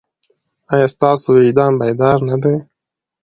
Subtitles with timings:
[0.71, 2.55] ایا ستاسو وجدان بیدار نه دی؟